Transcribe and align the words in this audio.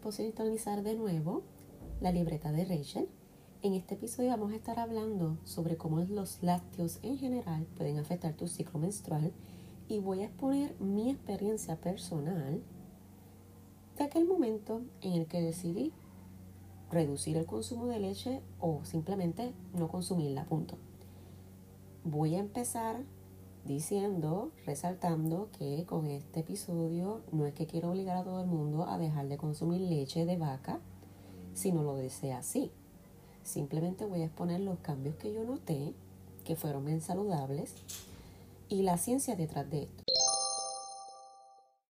por 0.00 0.12
sintonizar 0.12 0.82
de 0.82 0.94
nuevo 0.94 1.42
la 2.00 2.12
libreta 2.12 2.52
de 2.52 2.64
Rachel. 2.64 3.08
En 3.62 3.74
este 3.74 3.94
episodio 3.94 4.30
vamos 4.30 4.52
a 4.52 4.56
estar 4.56 4.78
hablando 4.78 5.38
sobre 5.44 5.76
cómo 5.76 6.00
los 6.00 6.42
lácteos 6.42 6.98
en 7.02 7.18
general 7.18 7.66
pueden 7.76 7.98
afectar 7.98 8.34
tu 8.34 8.48
ciclo 8.48 8.80
menstrual 8.80 9.32
y 9.88 9.98
voy 9.98 10.22
a 10.22 10.26
exponer 10.26 10.74
mi 10.80 11.10
experiencia 11.10 11.76
personal 11.76 12.62
de 13.98 14.04
aquel 14.04 14.26
momento 14.26 14.80
en 15.02 15.12
el 15.12 15.26
que 15.26 15.42
decidí 15.42 15.92
reducir 16.90 17.36
el 17.36 17.46
consumo 17.46 17.86
de 17.86 18.00
leche 18.00 18.40
o 18.58 18.84
simplemente 18.84 19.52
no 19.74 19.88
consumirla, 19.88 20.46
punto. 20.46 20.78
Voy 22.04 22.34
a 22.34 22.38
empezar 22.38 23.02
diciendo, 23.64 24.50
resaltando 24.64 25.48
que 25.58 25.84
con 25.86 26.06
este 26.06 26.40
episodio 26.40 27.22
no 27.32 27.46
es 27.46 27.54
que 27.54 27.66
quiero 27.66 27.90
obligar 27.90 28.16
a 28.16 28.24
todo 28.24 28.40
el 28.40 28.46
mundo 28.46 28.84
a 28.84 28.98
dejar 28.98 29.28
de 29.28 29.36
consumir 29.36 29.80
leche 29.80 30.24
de 30.24 30.36
vaca 30.36 30.80
si 31.54 31.72
no 31.72 31.82
lo 31.82 31.96
desea 31.96 32.38
así. 32.38 32.70
Simplemente 33.42 34.04
voy 34.04 34.22
a 34.22 34.26
exponer 34.26 34.60
los 34.60 34.78
cambios 34.80 35.16
que 35.16 35.32
yo 35.32 35.44
noté, 35.44 35.94
que 36.44 36.56
fueron 36.56 36.84
bien 36.84 37.00
saludables, 37.00 37.74
y 38.68 38.82
la 38.82 38.96
ciencia 38.96 39.36
detrás 39.36 39.68
de 39.70 39.82
esto. 39.82 40.04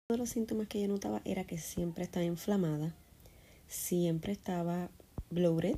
Uno 0.10 0.16
de 0.16 0.18
los 0.18 0.30
síntomas 0.30 0.68
que 0.68 0.82
yo 0.82 0.88
notaba 0.88 1.22
era 1.26 1.44
que 1.44 1.58
siempre 1.58 2.04
estaba 2.04 2.26
inflamada, 2.26 2.96
siempre 3.68 4.32
estaba 4.32 4.90
bloated, 5.30 5.78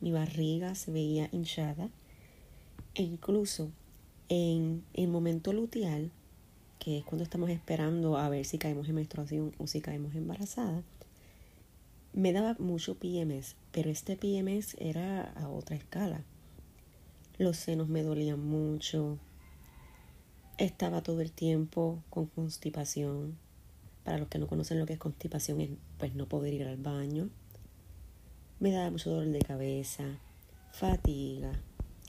mi 0.00 0.12
barriga 0.12 0.74
se 0.74 0.90
veía 0.90 1.28
hinchada, 1.32 1.90
e 2.94 3.02
incluso 3.02 3.70
en 4.30 4.84
el 4.94 5.08
momento 5.08 5.52
luteal, 5.52 6.12
que 6.78 6.98
es 6.98 7.04
cuando 7.04 7.24
estamos 7.24 7.50
esperando 7.50 8.16
a 8.16 8.28
ver 8.28 8.44
si 8.44 8.58
caemos 8.58 8.88
en 8.88 8.94
menstruación 8.94 9.52
o 9.58 9.66
si 9.66 9.80
caemos 9.80 10.14
embarazada, 10.14 10.82
me 12.12 12.32
daba 12.32 12.54
mucho 12.60 12.94
PMS, 12.94 13.56
pero 13.72 13.90
este 13.90 14.16
PMS 14.16 14.76
era 14.78 15.32
a 15.32 15.48
otra 15.48 15.74
escala. 15.74 16.22
Los 17.38 17.56
senos 17.56 17.88
me 17.88 18.02
dolían 18.02 18.40
mucho. 18.40 19.18
Estaba 20.58 21.02
todo 21.02 21.22
el 21.22 21.32
tiempo 21.32 22.02
con 22.08 22.26
constipación. 22.26 23.36
Para 24.04 24.18
los 24.18 24.28
que 24.28 24.38
no 24.38 24.46
conocen 24.46 24.78
lo 24.78 24.86
que 24.86 24.92
es 24.92 24.98
constipación, 24.98 25.60
es 25.60 25.70
pues 25.98 26.14
no 26.14 26.26
poder 26.26 26.54
ir 26.54 26.68
al 26.68 26.76
baño. 26.76 27.30
Me 28.60 28.70
daba 28.70 28.90
mucho 28.90 29.10
dolor 29.10 29.32
de 29.32 29.40
cabeza, 29.40 30.04
fatiga, 30.72 31.52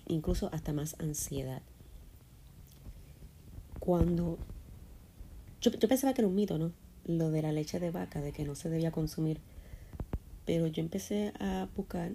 incluso 0.07 0.49
hasta 0.53 0.71
más 0.71 0.95
ansiedad 0.99 1.63
cuando 3.81 4.37
yo, 5.59 5.71
pensaba 5.71 6.13
que 6.13 6.21
era 6.21 6.27
un 6.27 6.35
mito, 6.35 6.59
¿no? 6.59 6.71
Lo 7.05 7.31
de 7.31 7.41
la 7.41 7.51
leche 7.51 7.79
de 7.79 7.89
vaca, 7.89 8.21
de 8.21 8.31
que 8.31 8.45
no 8.45 8.53
se 8.53 8.69
debía 8.69 8.91
consumir. 8.91 9.39
Pero 10.45 10.67
yo 10.67 10.81
empecé 10.81 11.33
a 11.39 11.67
buscar, 11.75 12.11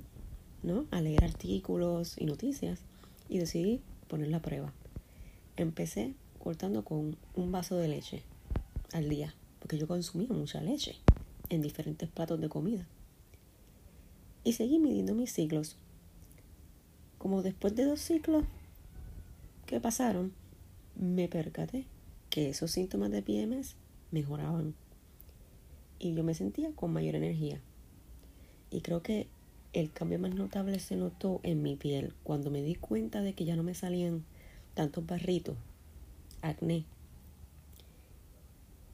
¿no? 0.63 0.87
A 0.93 1.01
leer 1.01 1.25
artículos 1.25 2.19
y 2.19 2.25
noticias 2.25 2.81
y 3.29 3.39
decidí 3.39 3.81
poner 4.07 4.29
la 4.29 4.41
prueba. 4.41 4.73
Empecé 5.57 6.15
cortando 6.39 6.85
con 6.85 7.17
un 7.35 7.51
vaso 7.51 7.77
de 7.77 7.89
leche 7.89 8.23
al 8.93 9.09
día, 9.09 9.35
porque 9.59 9.77
yo 9.77 9.89
consumía 9.89 10.29
mucha 10.31 10.61
leche 10.61 10.95
en 11.49 11.63
diferentes 11.63 12.09
platos 12.09 12.41
de 12.41 12.49
comida. 12.49 12.87
Y 14.45 14.53
seguí 14.53 14.79
midiendo 14.79 15.17
mis 15.17 15.33
ciclos. 15.33 15.77
Como 17.19 17.43
después 17.43 17.75
de 17.75 17.87
dos 17.87 18.01
ciclos 18.01 18.45
que 19.67 19.81
pasaron, 19.81 20.33
me 20.99 21.29
percaté 21.29 21.87
que 22.31 22.49
esos 22.49 22.71
síntomas 22.71 23.11
de 23.11 23.23
PMS 23.23 23.77
mejoraban 24.11 24.75
y 25.99 26.15
yo 26.15 26.25
me 26.25 26.35
sentía 26.35 26.73
con 26.73 26.93
mayor 26.93 27.15
energía. 27.15 27.61
Y 28.71 28.81
creo 28.81 29.03
que 29.03 29.29
el 29.73 29.93
cambio 29.93 30.19
más 30.19 30.35
notable 30.35 30.79
se 30.79 30.97
notó 30.97 31.41
en 31.43 31.63
mi 31.63 31.77
piel 31.77 32.15
cuando 32.23 32.51
me 32.51 32.63
di 32.63 32.75
cuenta 32.75 33.21
de 33.21 33.35
que 33.35 33.45
ya 33.45 33.57
no 33.57 33.63
me 33.63 33.75
salían 33.75 34.25
tantos 34.75 35.07
barritos, 35.07 35.57
acné. 36.43 36.85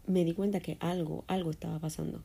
Me 0.07 0.25
di 0.25 0.35
cuenta 0.35 0.61
que 0.61 0.77
algo, 0.81 1.25
algo 1.29 1.51
estaba 1.51 1.79
pasando. 1.79 2.23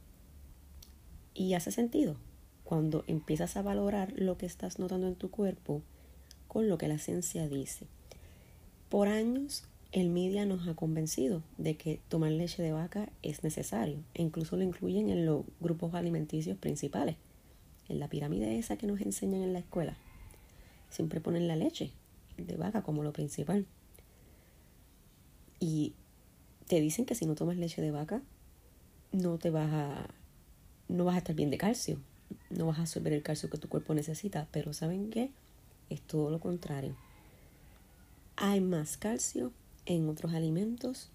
Y 1.33 1.53
hace 1.53 1.71
sentido 1.71 2.17
cuando 2.63 3.03
empiezas 3.07 3.55
a 3.55 3.61
valorar 3.61 4.11
lo 4.17 4.37
que 4.37 4.45
estás 4.45 4.77
notando 4.79 5.07
en 5.07 5.15
tu 5.15 5.31
cuerpo 5.31 5.81
con 6.47 6.67
lo 6.67 6.77
que 6.77 6.87
la 6.87 6.97
ciencia 6.97 7.47
dice. 7.47 7.87
Por 8.89 9.09
años 9.09 9.65
el 9.91 10.09
media 10.09 10.45
nos 10.45 10.65
ha 10.67 10.73
convencido 10.73 11.43
de 11.57 11.75
que 11.75 11.99
tomar 12.07 12.31
leche 12.31 12.63
de 12.63 12.71
vaca 12.71 13.09
es 13.21 13.43
necesario 13.43 13.97
e 14.13 14.21
incluso 14.21 14.55
lo 14.55 14.63
incluyen 14.63 15.09
en 15.09 15.25
los 15.25 15.43
grupos 15.59 15.93
alimenticios 15.93 16.57
principales. 16.57 17.17
En 17.89 17.99
la 17.99 18.07
pirámide 18.07 18.57
esa 18.57 18.77
que 18.77 18.87
nos 18.87 19.01
enseñan 19.01 19.41
en 19.41 19.51
la 19.51 19.59
escuela, 19.59 19.97
siempre 20.89 21.19
ponen 21.19 21.49
la 21.49 21.57
leche 21.57 21.91
de 22.37 22.55
vaca 22.55 22.81
como 22.81 23.03
lo 23.03 23.11
principal. 23.11 23.65
Y 25.59 25.93
te 26.67 26.79
dicen 26.79 27.05
que 27.05 27.15
si 27.15 27.25
no 27.25 27.35
tomas 27.35 27.57
leche 27.57 27.81
de 27.81 27.91
vaca, 27.91 28.21
no 29.11 29.37
te 29.37 29.49
vas 29.49 29.71
a 29.73 30.07
no 30.87 31.03
vas 31.03 31.15
a 31.15 31.17
estar 31.17 31.35
bien 31.35 31.49
de 31.49 31.57
calcio, 31.57 31.99
no 32.49 32.67
vas 32.67 32.79
a 32.79 32.83
absorber 32.83 33.11
el 33.11 33.23
calcio 33.23 33.49
que 33.49 33.57
tu 33.57 33.67
cuerpo 33.67 33.93
necesita, 33.93 34.47
pero 34.51 34.71
¿saben 34.71 35.09
qué? 35.09 35.31
Es 35.89 36.01
todo 36.01 36.29
lo 36.29 36.39
contrario 36.39 36.95
hay 38.39 38.61
más 38.61 38.97
calcio 38.97 39.51
en 39.87 40.07
otros 40.07 40.33
alimentos 40.33 41.09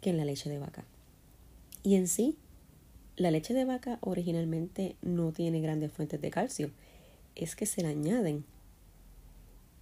que 0.00 0.10
en 0.10 0.16
la 0.16 0.24
leche 0.24 0.50
de 0.50 0.58
vaca. 0.58 0.84
Y 1.84 1.94
en 1.94 2.08
sí, 2.08 2.36
la 3.16 3.30
leche 3.30 3.54
de 3.54 3.64
vaca 3.64 3.98
originalmente 4.00 4.96
no 5.00 5.30
tiene 5.30 5.60
grandes 5.60 5.92
fuentes 5.92 6.20
de 6.20 6.30
calcio, 6.30 6.72
es 7.36 7.54
que 7.54 7.66
se 7.66 7.82
le 7.82 7.88
añaden. 7.88 8.44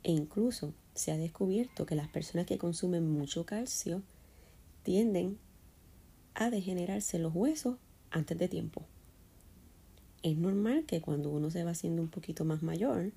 E 0.02 0.12
incluso 0.12 0.74
se 0.94 1.10
ha 1.10 1.16
descubierto 1.16 1.86
que 1.86 1.94
las 1.94 2.08
personas 2.08 2.46
que 2.46 2.58
consumen 2.58 3.10
mucho 3.10 3.46
calcio 3.46 4.02
tienden 4.82 5.38
a 6.34 6.50
degenerarse 6.50 7.18
los 7.18 7.34
huesos 7.34 7.78
antes 8.10 8.38
de 8.38 8.48
tiempo. 8.48 8.82
Es 10.22 10.36
normal 10.36 10.84
que 10.84 11.00
cuando 11.00 11.30
uno 11.30 11.50
se 11.50 11.64
va 11.64 11.70
haciendo 11.70 12.02
un 12.02 12.10
poquito 12.10 12.44
más 12.44 12.62
mayor, 12.62 13.12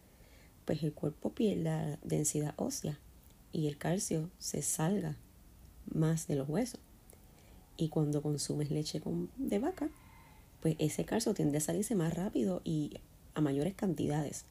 pues 0.63 0.83
el 0.83 0.93
cuerpo 0.93 1.31
pierda 1.33 1.99
densidad 2.01 2.53
ósea 2.55 2.97
y 3.51 3.67
el 3.67 3.77
calcio 3.77 4.29
se 4.39 4.61
salga 4.61 5.15
más 5.93 6.27
de 6.27 6.35
los 6.35 6.49
huesos. 6.49 6.79
Y 7.77 7.89
cuando 7.89 8.21
consumes 8.21 8.71
leche 8.71 9.01
de 9.37 9.59
vaca, 9.59 9.89
pues 10.61 10.75
ese 10.79 11.05
calcio 11.05 11.33
tiende 11.33 11.59
a 11.59 11.61
salirse 11.61 11.95
más 11.95 12.13
rápido 12.13 12.61
y 12.63 12.99
a 13.35 13.41
mayores 13.41 13.75
cantidades, 13.75 14.45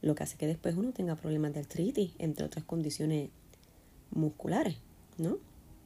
lo 0.00 0.14
que 0.14 0.22
hace 0.22 0.36
que 0.36 0.46
después 0.46 0.76
uno 0.76 0.92
tenga 0.92 1.16
problemas 1.16 1.52
de 1.54 1.60
artritis, 1.60 2.12
entre 2.18 2.46
otras 2.46 2.64
condiciones 2.64 3.30
musculares, 4.10 4.76
¿no? 5.18 5.38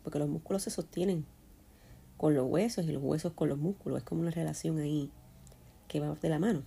Porque 0.03 0.19
los 0.19 0.29
músculos 0.29 0.63
se 0.63 0.71
sostienen 0.71 1.25
con 2.19 2.35
los 2.35 2.47
huesos 2.49 2.85
y 2.85 2.93
los 2.93 3.03
huesos 3.03 3.33
con 3.33 3.49
los 3.49 3.59
músculos, 3.59 3.99
es 3.99 4.05
como 4.05 4.21
una 4.21 4.31
relación 4.31 4.79
ahí 4.79 5.11
que 5.89 6.01
va 6.01 6.15
de 6.15 6.29
la 6.29 6.39
mano. 6.39 6.63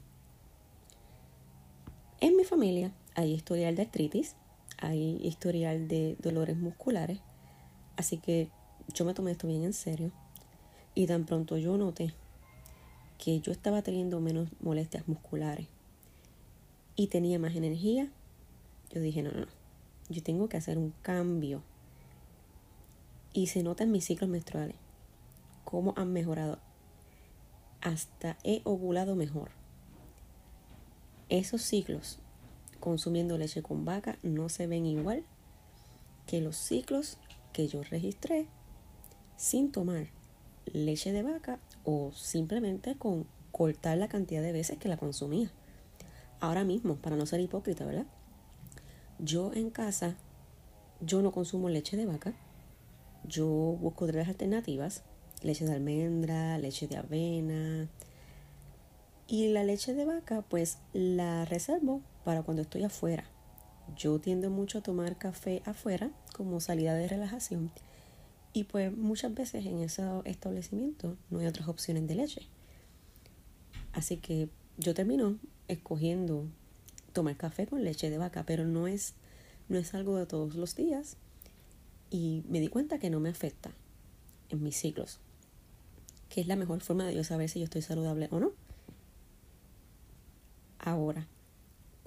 En 2.19 2.35
mi 2.35 2.43
familia 2.43 2.91
hay 3.13 3.31
historial 3.31 3.75
de 3.75 3.83
artritis, 3.83 4.35
hay 4.77 5.17
historial 5.21 5.87
de 5.87 6.15
dolores 6.19 6.57
musculares, 6.57 7.19
así 7.95 8.17
que 8.17 8.49
yo 8.93 9.05
me 9.05 9.13
tomé 9.13 9.31
esto 9.31 9.47
bien 9.47 9.63
en 9.63 9.73
serio 9.73 10.11
y 10.93 11.07
tan 11.07 11.25
pronto 11.25 11.57
yo 11.57 11.77
noté 11.77 12.13
que 13.17 13.39
yo 13.39 13.51
estaba 13.51 13.81
teniendo 13.81 14.19
menos 14.19 14.49
molestias 14.59 15.07
musculares 15.07 15.67
y 16.95 17.07
tenía 17.07 17.39
más 17.39 17.55
energía, 17.55 18.09
yo 18.91 19.01
dije, 19.01 19.21
no, 19.21 19.31
no, 19.31 19.47
yo 20.09 20.23
tengo 20.23 20.47
que 20.47 20.57
hacer 20.57 20.77
un 20.77 20.93
cambio. 21.01 21.61
Y 23.33 23.47
se 23.47 23.63
nota 23.63 23.83
en 23.83 23.91
mis 23.91 24.05
ciclos 24.05 24.29
menstruales 24.29 24.77
cómo 25.65 25.93
han 25.97 26.13
mejorado. 26.13 26.59
Hasta 27.81 28.37
he 28.43 28.61
ovulado 28.63 29.15
mejor. 29.15 29.51
Esos 31.27 31.61
ciclos 31.61 32.19
consumiendo 32.85 33.39
leche 33.39 33.63
con 33.63 33.83
vaca 33.83 34.19
no 34.21 34.47
se 34.47 34.67
ven 34.67 34.85
igual 34.85 35.23
que 36.27 36.39
los 36.39 36.55
ciclos 36.55 37.17
que 37.51 37.67
yo 37.67 37.81
registré 37.81 38.45
sin 39.37 39.71
tomar 39.71 40.09
leche 40.67 41.11
de 41.11 41.23
vaca 41.23 41.57
o 41.83 42.11
simplemente 42.13 42.95
con 42.95 43.25
cortar 43.51 43.97
la 43.97 44.07
cantidad 44.07 44.43
de 44.43 44.51
veces 44.51 44.77
que 44.77 44.87
la 44.87 44.97
consumía. 44.97 45.51
Ahora 46.39 46.63
mismo, 46.63 46.97
para 46.97 47.15
no 47.15 47.25
ser 47.25 47.39
hipócrita, 47.39 47.85
¿verdad? 47.85 48.05
Yo 49.17 49.51
en 49.55 49.71
casa, 49.71 50.15
yo 51.01 51.23
no 51.23 51.31
consumo 51.31 51.69
leche 51.69 51.97
de 51.97 52.05
vaca. 52.05 52.35
Yo 53.23 53.47
busco 53.47 54.05
otras 54.05 54.27
alternativas, 54.27 55.01
leche 55.41 55.65
de 55.65 55.73
almendra, 55.73 56.59
leche 56.59 56.87
de 56.87 56.97
avena. 56.97 57.89
Y 59.27 59.47
la 59.47 59.63
leche 59.63 59.95
de 59.95 60.05
vaca, 60.05 60.43
pues 60.43 60.77
la 60.93 61.45
reservo 61.45 62.03
para 62.25 62.43
cuando 62.43 62.63
estoy 62.63 62.83
afuera. 62.83 63.23
Yo 63.95 64.19
tiendo 64.19 64.49
mucho 64.49 64.79
a 64.79 64.81
tomar 64.81 65.17
café 65.17 65.61
afuera 65.63 66.11
como 66.33 66.59
salida 66.59 66.95
de 66.95 67.07
relajación 67.07 67.71
y 68.51 68.63
pues 68.63 68.95
muchas 68.95 69.33
veces 69.33 69.65
en 69.65 69.79
esos 69.79 70.25
establecimientos 70.25 71.17
no 71.29 71.39
hay 71.39 71.45
otras 71.45 71.67
opciones 71.67 72.07
de 72.07 72.15
leche. 72.15 72.41
Así 73.91 74.17
que 74.17 74.49
yo 74.77 74.93
termino 74.93 75.37
escogiendo 75.67 76.47
tomar 77.11 77.35
café 77.35 77.67
con 77.67 77.83
leche 77.83 78.09
de 78.09 78.17
vaca, 78.17 78.45
pero 78.45 78.65
no 78.65 78.87
es, 78.87 79.13
no 79.67 79.77
es 79.77 79.93
algo 79.93 80.17
de 80.17 80.25
todos 80.25 80.55
los 80.55 80.73
días. 80.73 81.17
Y 82.09 82.43
me 82.47 82.61
di 82.61 82.69
cuenta 82.69 82.97
que 82.97 83.09
no 83.09 83.19
me 83.19 83.29
afecta 83.29 83.71
en 84.47 84.63
mis 84.63 84.77
ciclos, 84.77 85.19
que 86.29 86.39
es 86.39 86.47
la 86.47 86.55
mejor 86.55 86.79
forma 86.79 87.05
de 87.05 87.13
yo 87.13 87.25
saber 87.25 87.49
si 87.49 87.59
yo 87.59 87.65
estoy 87.65 87.81
saludable 87.81 88.29
o 88.31 88.39
no. 88.39 88.53
Ahora, 90.79 91.27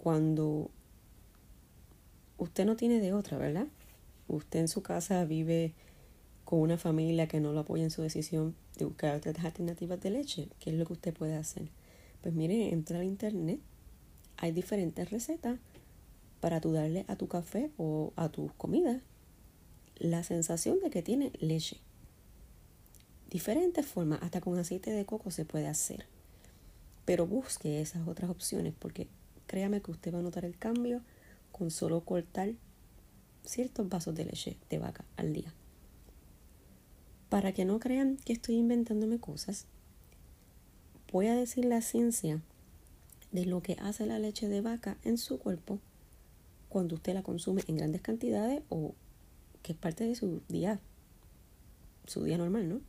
cuando 0.09 0.71
usted 2.39 2.65
no 2.65 2.77
tiene 2.77 2.99
de 2.99 3.13
otra, 3.13 3.37
¿verdad? 3.37 3.67
Usted 4.27 4.61
en 4.61 4.69
su 4.69 4.83
casa 4.83 5.23
vive 5.27 5.75
con 6.47 6.61
una 6.61 6.79
familia 6.79 7.29
que 7.29 7.41
no 7.41 7.53
lo 7.53 7.61
apoya 7.61 7.85
en 7.85 7.91
su 7.91 8.01
decisión 8.01 8.55
de 8.79 8.87
buscar 8.87 9.17
otras 9.17 9.45
alternativas 9.45 10.01
de 10.01 10.09
leche, 10.09 10.49
¿qué 10.61 10.71
es 10.71 10.77
lo 10.77 10.87
que 10.87 10.95
usted 10.95 11.13
puede 11.13 11.37
hacer? 11.37 11.69
Pues 12.23 12.33
mire, 12.33 12.73
entra 12.73 13.01
al 13.01 13.05
internet, 13.05 13.61
hay 14.39 14.51
diferentes 14.53 15.11
recetas 15.11 15.59
para 16.41 16.63
tú 16.63 16.73
darle 16.73 17.05
a 17.07 17.17
tu 17.17 17.29
café 17.29 17.71
o 17.77 18.15
a 18.17 18.31
tus 18.31 18.51
comidas 18.55 19.03
la 19.99 20.23
sensación 20.23 20.81
de 20.81 20.89
que 20.89 21.03
tiene 21.03 21.33
leche. 21.39 21.77
Diferentes 23.29 23.85
formas, 23.85 24.21
hasta 24.23 24.41
con 24.41 24.59
aceite 24.59 24.91
de 24.91 25.05
coco 25.05 25.31
se 25.31 25.45
puede 25.45 25.67
hacer. 25.67 26.07
Pero 27.05 27.27
busque 27.27 27.83
esas 27.83 28.09
otras 28.09 28.31
opciones 28.31 28.73
porque 28.79 29.07
créame 29.49 29.83
que 29.83 29.91
usted 29.91 30.15
va 30.15 30.21
a 30.21 30.23
notar 30.23 30.45
el 30.45 30.57
cambio 30.57 31.03
con 31.51 31.73
solo 31.73 32.03
cortar 32.03 32.53
ciertos 33.45 33.89
vasos 33.89 34.15
de 34.15 34.27
leche 34.27 34.57
de 34.71 34.79
vaca 34.79 35.05
al 35.17 35.33
día. 35.33 35.53
Para 37.29 37.53
que 37.53 37.65
no 37.65 37.81
crean 37.81 38.17
que 38.19 38.35
estoy 38.35 38.55
inventándome 38.55 39.19
cosas, 39.19 39.67
voy 41.13 41.27
a 41.27 41.35
decir 41.35 41.65
la 41.65 41.81
ciencia 41.83 42.41
de 43.33 43.45
lo 43.45 43.63
que 43.63 43.77
hace 43.81 44.07
la 44.07 44.19
leche 44.19 44.49
de 44.49 44.61
vaca 44.61 44.97
en 45.03 45.19
su 45.19 45.39
cuerpo 45.39 45.81
cuando 46.69 46.95
usted 46.95 47.15
la 47.15 47.23
consume 47.23 47.63
en 47.67 47.77
grandes 47.77 48.03
cantidades 48.03 48.63
o 48.69 48.95
que 49.63 49.73
es 49.73 49.79
parte 49.79 50.05
de 50.05 50.15
su 50.15 50.43
día, 50.49 50.81
su 52.07 52.25
día 52.25 52.39
normal, 52.39 52.69
¿no? 52.69 52.81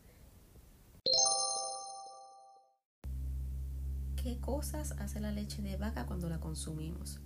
Cosas 4.40 4.94
hace 4.94 5.20
la 5.20 5.32
leche 5.32 5.62
de 5.62 5.78
vaca 5.78 6.06
cuando 6.06 6.30
la 6.30 6.40
consumimos? 6.40 7.20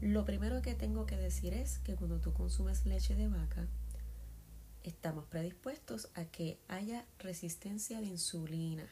Lo 0.00 0.24
primero 0.24 0.60
que 0.60 0.74
tengo 0.74 1.06
que 1.06 1.16
decir 1.16 1.54
es 1.54 1.78
que 1.78 1.96
cuando 1.96 2.20
tú 2.20 2.32
consumes 2.32 2.84
leche 2.84 3.14
de 3.14 3.28
vaca, 3.28 3.66
estamos 4.84 5.24
predispuestos 5.24 6.10
a 6.14 6.24
que 6.26 6.60
haya 6.68 7.06
resistencia 7.18 8.00
de 8.00 8.06
insulina. 8.06 8.86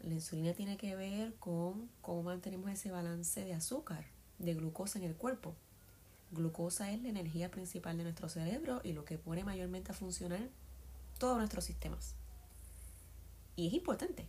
La 0.00 0.14
insulina 0.14 0.52
tiene 0.52 0.76
que 0.76 0.94
ver 0.94 1.34
con 1.36 1.88
cómo 2.00 2.22
mantenemos 2.22 2.70
ese 2.70 2.90
balance 2.90 3.44
de 3.44 3.54
azúcar, 3.54 4.04
de 4.38 4.54
glucosa 4.54 4.98
en 4.98 5.04
el 5.04 5.16
cuerpo. 5.16 5.54
Glucosa 6.32 6.92
es 6.92 7.02
la 7.02 7.08
energía 7.08 7.50
principal 7.50 7.96
de 7.96 8.04
nuestro 8.04 8.28
cerebro 8.28 8.80
y 8.84 8.92
lo 8.92 9.04
que 9.04 9.18
pone 9.18 9.42
mayormente 9.42 9.92
a 9.92 9.94
funcionar 9.94 10.48
todos 11.18 11.38
nuestros 11.38 11.64
sistemas. 11.64 12.14
Y 13.56 13.66
es 13.66 13.72
importante 13.72 14.28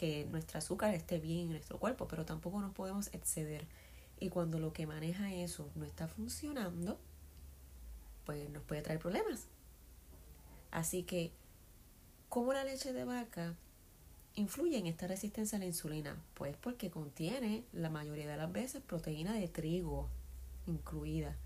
que 0.00 0.24
nuestro 0.30 0.56
azúcar 0.56 0.94
esté 0.94 1.18
bien 1.18 1.40
en 1.40 1.50
nuestro 1.50 1.78
cuerpo, 1.78 2.08
pero 2.08 2.24
tampoco 2.24 2.58
nos 2.58 2.72
podemos 2.72 3.12
exceder. 3.12 3.66
Y 4.18 4.30
cuando 4.30 4.58
lo 4.58 4.72
que 4.72 4.86
maneja 4.86 5.30
eso 5.30 5.68
no 5.74 5.84
está 5.84 6.08
funcionando, 6.08 6.98
pues 8.24 8.48
nos 8.48 8.62
puede 8.62 8.80
traer 8.80 8.98
problemas. 8.98 9.48
Así 10.70 11.02
que, 11.02 11.32
¿cómo 12.30 12.54
la 12.54 12.64
leche 12.64 12.94
de 12.94 13.04
vaca 13.04 13.54
influye 14.36 14.78
en 14.78 14.86
esta 14.86 15.06
resistencia 15.06 15.56
a 15.56 15.58
la 15.58 15.66
insulina? 15.66 16.16
Pues 16.32 16.56
porque 16.56 16.90
contiene 16.90 17.64
la 17.74 17.90
mayoría 17.90 18.26
de 18.26 18.38
las 18.38 18.50
veces 18.50 18.80
proteína 18.80 19.34
de 19.34 19.48
trigo 19.48 20.08
incluida. 20.66 21.36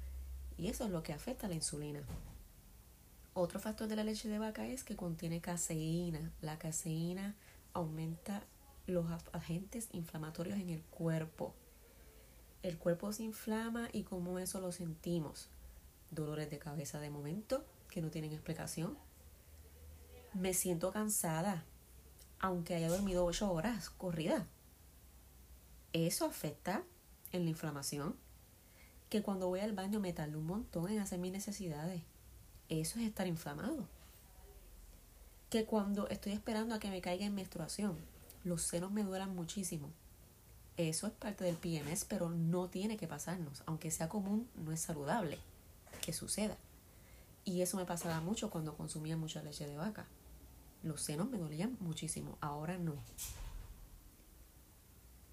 Y 0.58 0.68
eso 0.68 0.84
es 0.84 0.90
lo 0.90 1.02
que 1.02 1.12
afecta 1.12 1.46
a 1.46 1.48
la 1.48 1.56
insulina. 1.56 2.04
Otro 3.32 3.58
factor 3.58 3.88
de 3.88 3.96
la 3.96 4.04
leche 4.04 4.28
de 4.28 4.38
vaca 4.38 4.64
es 4.64 4.84
que 4.84 4.94
contiene 4.94 5.40
caseína. 5.40 6.30
La 6.40 6.56
caseína 6.56 7.34
aumenta 7.74 8.44
los 8.86 9.06
agentes 9.32 9.88
inflamatorios 9.92 10.58
en 10.58 10.70
el 10.70 10.82
cuerpo. 10.82 11.54
El 12.62 12.78
cuerpo 12.78 13.12
se 13.12 13.24
inflama 13.24 13.88
y 13.92 14.04
como 14.04 14.38
eso 14.38 14.60
lo 14.60 14.72
sentimos 14.72 15.50
dolores 16.10 16.50
de 16.50 16.58
cabeza 16.58 17.00
de 17.00 17.10
momento 17.10 17.64
que 17.90 18.00
no 18.00 18.10
tienen 18.10 18.32
explicación. 18.32 18.96
Me 20.32 20.54
siento 20.54 20.90
cansada, 20.90 21.64
aunque 22.38 22.74
haya 22.74 22.88
dormido 22.88 23.24
ocho 23.24 23.52
horas 23.52 23.90
corrida. 23.90 24.46
Eso 25.92 26.26
afecta 26.26 26.84
en 27.32 27.44
la 27.44 27.50
inflamación. 27.50 28.16
Que 29.10 29.22
cuando 29.22 29.48
voy 29.48 29.60
al 29.60 29.74
baño 29.74 30.00
me 30.00 30.12
tardo 30.12 30.38
un 30.38 30.46
montón 30.46 30.88
en 30.90 30.98
hacer 30.98 31.18
mis 31.18 31.32
necesidades. 31.32 32.02
Eso 32.68 32.98
es 32.98 33.06
estar 33.06 33.26
inflamado. 33.26 33.86
Que 35.54 35.66
cuando 35.66 36.08
estoy 36.08 36.32
esperando 36.32 36.74
a 36.74 36.80
que 36.80 36.90
me 36.90 37.00
caiga 37.00 37.24
en 37.24 37.36
menstruación, 37.36 37.96
los 38.42 38.62
senos 38.62 38.90
me 38.90 39.04
duelan 39.04 39.36
muchísimo. 39.36 39.88
Eso 40.76 41.06
es 41.06 41.12
parte 41.12 41.44
del 41.44 41.54
PMS, 41.54 42.06
pero 42.06 42.28
no 42.28 42.68
tiene 42.68 42.96
que 42.96 43.06
pasarnos. 43.06 43.62
Aunque 43.66 43.92
sea 43.92 44.08
común, 44.08 44.48
no 44.56 44.72
es 44.72 44.80
saludable 44.80 45.38
que 46.00 46.12
suceda. 46.12 46.56
Y 47.44 47.60
eso 47.60 47.76
me 47.76 47.84
pasaba 47.84 48.20
mucho 48.20 48.50
cuando 48.50 48.76
consumía 48.76 49.16
mucha 49.16 49.44
leche 49.44 49.64
de 49.64 49.76
vaca. 49.76 50.06
Los 50.82 51.02
senos 51.02 51.30
me 51.30 51.38
dolían 51.38 51.76
muchísimo, 51.78 52.36
ahora 52.40 52.76
no. 52.76 52.96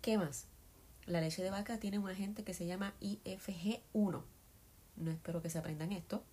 ¿Qué 0.03 0.19
más? 0.19 0.45
La 1.07 1.19
leche 1.19 1.41
de 1.41 1.50
vaca 1.50 1.79
tiene 1.79 1.97
un 1.97 2.07
agente 2.07 2.44
que 2.44 2.53
se 2.53 2.67
llama 2.67 2.94
IFG1. 3.01 4.21
No 4.97 5.09
espero 5.09 5.41
que 5.41 5.50
se 5.50 5.57
aprendan 5.57 5.91
esto, 5.91 6.24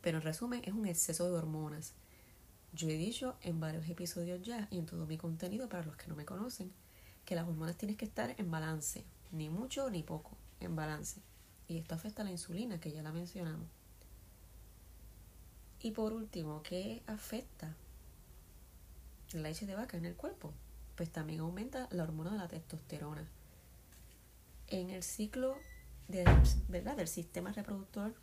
pero 0.00 0.18
en 0.18 0.24
resumen 0.24 0.62
es 0.64 0.74
un 0.74 0.86
exceso 0.86 1.30
de 1.30 1.38
hormonas. 1.38 1.94
Yo 2.72 2.88
he 2.88 2.96
dicho 2.96 3.36
en 3.42 3.60
varios 3.60 3.88
episodios 3.88 4.42
ya 4.42 4.68
y 4.70 4.78
en 4.78 4.86
todo 4.86 5.06
mi 5.06 5.16
contenido 5.16 5.68
para 5.68 5.84
los 5.84 5.96
que 5.96 6.08
no 6.08 6.16
me 6.16 6.24
conocen 6.24 6.72
que 7.24 7.34
las 7.34 7.46
hormonas 7.46 7.76
tienen 7.76 7.96
que 7.96 8.04
estar 8.04 8.34
en 8.38 8.50
balance, 8.50 9.04
ni 9.32 9.50
mucho 9.50 9.90
ni 9.90 10.02
poco, 10.02 10.36
en 10.60 10.76
balance. 10.76 11.20
Y 11.68 11.78
esto 11.78 11.94
afecta 11.94 12.22
a 12.22 12.24
la 12.24 12.30
insulina, 12.30 12.78
que 12.78 12.92
ya 12.92 13.02
la 13.02 13.12
mencionamos. 13.12 13.66
Y 15.80 15.90
por 15.90 16.12
último, 16.12 16.62
¿qué 16.62 17.02
afecta 17.06 17.74
la 19.32 19.42
leche 19.42 19.66
de 19.66 19.74
vaca 19.74 19.96
en 19.96 20.06
el 20.06 20.14
cuerpo? 20.14 20.52
Pues 20.96 21.10
también 21.10 21.40
aumenta 21.40 21.88
la 21.90 22.04
hormona 22.04 22.32
de 22.32 22.38
la 22.38 22.48
testosterona. 22.48 23.28
En 24.68 24.90
el 24.90 25.02
ciclo 25.02 25.56
de, 26.08 26.24
¿verdad? 26.68 26.96
del 26.96 27.08
sistema 27.08 27.52
reproductor 27.52 28.14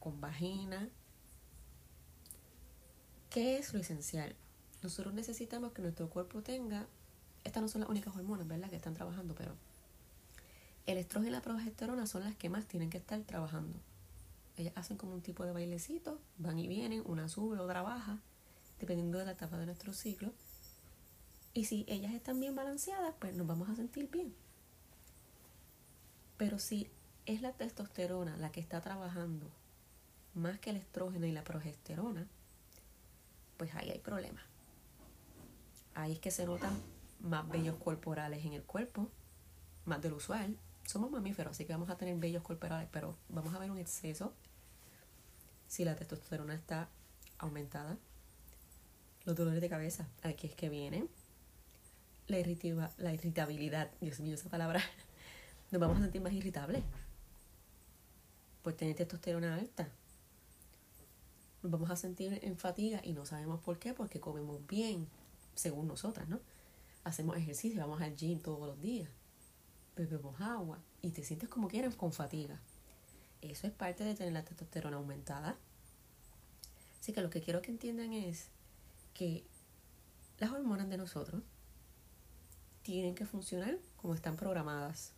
con 0.00 0.20
vagina, 0.20 0.88
¿qué 3.38 3.56
es 3.56 3.72
lo 3.72 3.78
esencial? 3.78 4.34
Nosotros 4.82 5.14
necesitamos 5.14 5.70
que 5.70 5.80
nuestro 5.80 6.10
cuerpo 6.10 6.42
tenga, 6.42 6.88
estas 7.44 7.62
no 7.62 7.68
son 7.68 7.82
las 7.82 7.90
únicas 7.90 8.16
hormonas, 8.16 8.48
¿verdad? 8.48 8.68
Que 8.68 8.74
están 8.74 8.94
trabajando, 8.94 9.36
pero 9.36 9.54
el 10.86 10.98
estrógeno 10.98 11.28
y 11.28 11.30
la 11.30 11.40
progesterona 11.40 12.08
son 12.08 12.24
las 12.24 12.34
que 12.34 12.48
más 12.48 12.66
tienen 12.66 12.90
que 12.90 12.98
estar 12.98 13.20
trabajando. 13.20 13.78
Ellas 14.56 14.72
hacen 14.74 14.96
como 14.96 15.14
un 15.14 15.20
tipo 15.20 15.44
de 15.44 15.52
bailecito, 15.52 16.18
van 16.36 16.58
y 16.58 16.66
vienen, 16.66 17.04
una 17.06 17.28
sube, 17.28 17.60
otra 17.60 17.80
baja, 17.80 18.18
dependiendo 18.80 19.18
de 19.18 19.26
la 19.26 19.32
etapa 19.32 19.56
de 19.56 19.66
nuestro 19.66 19.92
ciclo. 19.92 20.32
Y 21.54 21.66
si 21.66 21.84
ellas 21.86 22.14
están 22.14 22.40
bien 22.40 22.56
balanceadas, 22.56 23.14
pues 23.20 23.36
nos 23.36 23.46
vamos 23.46 23.68
a 23.68 23.76
sentir 23.76 24.10
bien. 24.10 24.34
Pero 26.38 26.58
si 26.58 26.90
es 27.24 27.40
la 27.40 27.52
testosterona 27.52 28.36
la 28.36 28.50
que 28.50 28.58
está 28.58 28.80
trabajando 28.80 29.48
más 30.34 30.58
que 30.58 30.70
el 30.70 30.76
estrógeno 30.76 31.24
y 31.24 31.30
la 31.30 31.44
progesterona, 31.44 32.26
pues 33.58 33.74
ahí 33.74 33.90
hay 33.90 33.98
problemas. 33.98 34.42
Ahí 35.94 36.12
es 36.12 36.20
que 36.20 36.30
se 36.30 36.46
notan 36.46 36.72
más 37.20 37.46
vellos 37.48 37.76
corporales 37.76 38.44
en 38.46 38.54
el 38.54 38.62
cuerpo, 38.62 39.10
más 39.84 40.00
del 40.00 40.14
usual, 40.14 40.56
somos 40.88 41.10
mamíferos, 41.10 41.50
así 41.50 41.66
que 41.66 41.72
vamos 41.74 41.90
a 41.90 41.98
tener 41.98 42.16
vellos 42.16 42.42
corporales, 42.42 42.88
pero 42.90 43.14
vamos 43.28 43.54
a 43.54 43.58
ver 43.58 43.70
un 43.70 43.76
exceso 43.76 44.32
si 45.66 45.84
la 45.84 45.94
testosterona 45.94 46.54
está 46.54 46.88
aumentada. 47.36 47.98
Los 49.26 49.36
dolores 49.36 49.60
de 49.60 49.68
cabeza, 49.68 50.08
aquí 50.22 50.46
es 50.46 50.54
que 50.54 50.70
vienen. 50.70 51.10
La, 52.26 52.38
la 52.96 53.12
irritabilidad, 53.12 53.90
Dios 54.00 54.20
mío, 54.20 54.34
esa 54.34 54.48
palabra. 54.48 54.80
Nos 55.70 55.80
vamos 55.80 55.98
a 55.98 56.00
sentir 56.00 56.22
más 56.22 56.32
irritables. 56.32 56.82
Pues 58.62 58.76
tener 58.76 58.96
testosterona 58.96 59.56
alta. 59.56 59.88
Nos 61.62 61.72
vamos 61.72 61.90
a 61.90 61.96
sentir 61.96 62.38
en 62.42 62.56
fatiga 62.56 63.00
y 63.02 63.12
no 63.12 63.26
sabemos 63.26 63.60
por 63.60 63.78
qué, 63.78 63.94
porque 63.94 64.20
comemos 64.20 64.66
bien, 64.66 65.08
según 65.54 65.88
nosotras, 65.88 66.28
¿no? 66.28 66.40
Hacemos 67.04 67.36
ejercicio, 67.36 67.80
vamos 67.80 68.00
al 68.00 68.16
gym 68.16 68.40
todos 68.40 68.66
los 68.66 68.80
días 68.80 69.08
bebemos 69.98 70.40
agua 70.40 70.78
y 71.02 71.10
te 71.10 71.24
sientes 71.24 71.48
como 71.48 71.68
quieres 71.68 71.94
con 71.96 72.12
fatiga. 72.12 72.60
Eso 73.40 73.66
es 73.66 73.72
parte 73.72 74.04
de 74.04 74.14
tener 74.14 74.32
la 74.32 74.44
testosterona 74.44 74.96
aumentada. 74.96 75.56
Así 77.00 77.12
que 77.12 77.20
lo 77.20 77.30
que 77.30 77.40
quiero 77.40 77.62
que 77.62 77.70
entiendan 77.70 78.12
es 78.12 78.48
que 79.14 79.44
las 80.38 80.50
hormonas 80.50 80.88
de 80.88 80.96
nosotros 80.96 81.42
tienen 82.82 83.14
que 83.14 83.26
funcionar 83.26 83.78
como 83.96 84.14
están 84.14 84.36
programadas. 84.36 85.12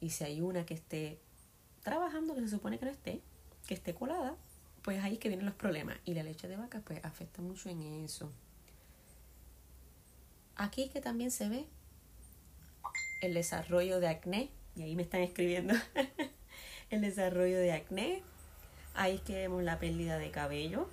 Y 0.00 0.10
si 0.10 0.24
hay 0.24 0.40
una 0.40 0.66
que 0.66 0.74
esté 0.74 1.20
trabajando 1.82 2.34
que 2.34 2.42
se 2.42 2.48
supone 2.48 2.78
que 2.78 2.86
no 2.86 2.90
esté, 2.90 3.22
que 3.66 3.74
esté 3.74 3.94
colada, 3.94 4.36
pues 4.86 5.02
ahí 5.02 5.14
es 5.14 5.18
que 5.18 5.28
vienen 5.28 5.46
los 5.46 5.56
problemas. 5.56 5.96
Y 6.04 6.14
la 6.14 6.22
leche 6.22 6.46
de 6.46 6.56
vaca 6.56 6.80
pues 6.84 7.04
afecta 7.04 7.42
mucho 7.42 7.68
en 7.68 7.82
eso. 8.04 8.30
Aquí 10.54 10.88
que 10.90 11.00
también 11.00 11.32
se 11.32 11.48
ve 11.48 11.66
el 13.20 13.34
desarrollo 13.34 13.98
de 13.98 14.06
acné, 14.06 14.48
y 14.76 14.82
ahí 14.82 14.94
me 14.94 15.02
están 15.02 15.22
escribiendo 15.22 15.74
el 16.90 17.00
desarrollo 17.00 17.58
de 17.58 17.72
acné. 17.72 18.22
Ahí 18.94 19.16
es 19.16 19.22
que 19.22 19.34
vemos 19.34 19.64
la 19.64 19.80
pérdida 19.80 20.18
de 20.18 20.30
cabello. 20.30 20.88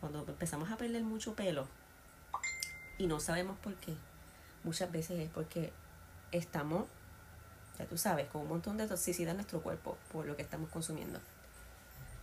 Cuando 0.00 0.24
empezamos 0.26 0.68
a 0.72 0.76
perder 0.76 1.04
mucho 1.04 1.36
pelo 1.36 1.68
y 2.98 3.06
no 3.06 3.20
sabemos 3.20 3.56
por 3.60 3.76
qué, 3.76 3.94
muchas 4.64 4.90
veces 4.90 5.20
es 5.20 5.30
porque 5.30 5.72
estamos, 6.32 6.86
ya 7.78 7.86
tú 7.86 7.96
sabes, 7.96 8.26
con 8.26 8.42
un 8.42 8.48
montón 8.48 8.76
de 8.76 8.88
toxicidad 8.88 9.30
en 9.30 9.36
nuestro 9.36 9.62
cuerpo 9.62 9.96
por 10.10 10.26
lo 10.26 10.34
que 10.34 10.42
estamos 10.42 10.68
consumiendo. 10.68 11.20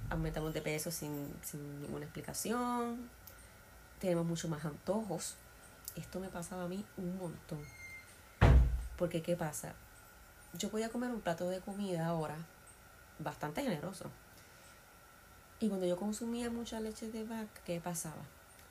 Aumentamos 0.10 0.54
de 0.54 0.62
peso 0.62 0.92
sin, 0.92 1.34
sin 1.42 1.82
ninguna 1.82 2.06
explicación, 2.06 3.10
tenemos 4.00 4.26
mucho 4.26 4.48
más 4.48 4.64
antojos. 4.66 5.36
Esto 5.96 6.20
me 6.20 6.30
pasaba 6.30 6.64
a 6.64 6.68
mí 6.68 6.86
un 6.98 7.18
montón. 7.18 7.60
Porque, 8.98 9.22
¿qué 9.22 9.36
pasa? 9.36 9.74
Yo 10.54 10.70
podía 10.70 10.90
comer 10.90 11.10
un 11.10 11.22
plato 11.22 11.50
de 11.50 11.60
comida 11.60 12.06
ahora 12.06 12.38
bastante 13.20 13.64
generoso. 13.64 14.12
Y 15.60 15.70
cuando 15.70 15.86
yo 15.86 15.98
consumía 15.98 16.50
mucha 16.50 16.80
leche 16.80 17.10
de 17.10 17.24
vaca, 17.24 17.62
¿qué 17.66 17.80
pasaba? 17.80 18.22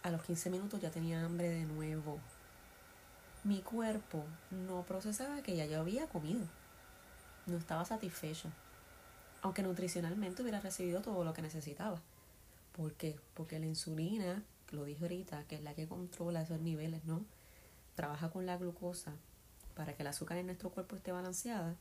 A 0.03 0.11
los 0.11 0.23
15 0.23 0.51
minutos 0.51 0.81
ya 0.81 0.91
tenía 0.91 1.25
hambre 1.25 1.49
de 1.49 1.65
nuevo. 1.65 2.21
Mi 3.43 3.61
cuerpo 3.63 4.25
no 4.51 4.83
procesaba 4.83 5.43
que 5.43 5.57
ya 5.57 5.67
yo 5.67 5.81
había 5.81 6.07
comido. 6.07 6.47
No 7.47 7.57
estaba 7.57 7.85
satisfecho. 7.85 8.51
Aunque 9.45 9.63
nutricionalmente 9.63 10.41
hubiera 10.41 10.59
recibido 10.59 11.03
todo 11.03 11.23
lo 11.23 11.35
que 11.35 11.43
necesitaba. 11.43 12.01
¿Por 12.73 12.95
qué? 12.95 13.21
Porque 13.35 13.59
la 13.59 13.67
insulina, 13.67 14.43
lo 14.71 14.85
dije 14.85 15.05
ahorita, 15.05 15.45
que 15.45 15.57
es 15.57 15.63
la 15.63 15.75
que 15.75 15.87
controla 15.87 16.41
esos 16.41 16.61
niveles, 16.61 17.05
¿no? 17.05 17.27
Trabaja 17.95 18.31
con 18.31 18.47
la 18.47 18.57
glucosa 18.57 19.13
para 19.77 19.93
que 19.93 20.03
el 20.03 20.07
azúcar 20.07 20.39
en 20.39 20.47
nuestro 20.47 20.71
cuerpo 20.71 20.97
esté 20.97 21.13
balanceada, 21.13 21.77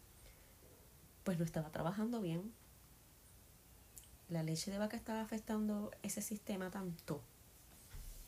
pues 1.24 1.40
no 1.40 1.46
estaba 1.46 1.70
trabajando 1.72 2.20
bien. 2.20 2.52
La 4.28 4.44
leche 4.44 4.70
de 4.70 4.78
vaca 4.78 4.98
estaba 4.98 5.22
afectando 5.22 5.90
ese 6.02 6.22
sistema 6.22 6.70
tanto 6.70 7.22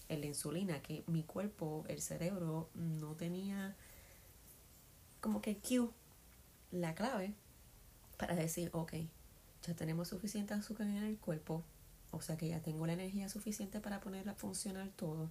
en 0.07 0.21
la 0.21 0.27
insulina 0.27 0.81
que 0.81 1.03
mi 1.07 1.23
cuerpo, 1.23 1.83
el 1.89 2.01
cerebro, 2.01 2.69
no 2.73 3.15
tenía 3.15 3.75
como 5.19 5.41
que 5.41 5.57
Q, 5.57 5.91
la 6.71 6.95
clave 6.95 7.33
para 8.17 8.33
decir, 8.33 8.69
ok, 8.71 8.93
ya 9.67 9.73
tenemos 9.75 10.09
suficiente 10.09 10.53
azúcar 10.53 10.87
en 10.87 10.97
el 10.97 11.17
cuerpo, 11.17 11.63
o 12.11 12.21
sea 12.21 12.37
que 12.37 12.47
ya 12.47 12.61
tengo 12.61 12.85
la 12.85 12.93
energía 12.93 13.29
suficiente 13.29 13.79
para 13.79 13.99
ponerla 13.99 14.33
a 14.33 14.35
funcionar 14.35 14.89
todo, 14.95 15.29